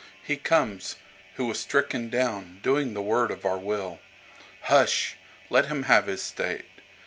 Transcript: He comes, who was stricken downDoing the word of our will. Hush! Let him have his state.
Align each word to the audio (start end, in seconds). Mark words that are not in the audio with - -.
He 0.23 0.35
comes, 0.35 0.95
who 1.35 1.45
was 1.45 1.59
stricken 1.59 2.09
downDoing 2.09 2.95
the 2.95 3.03
word 3.03 3.29
of 3.29 3.45
our 3.45 3.59
will. 3.59 3.99
Hush! 4.63 5.15
Let 5.51 5.67
him 5.67 5.83
have 5.83 6.07
his 6.07 6.23
state. 6.23 6.65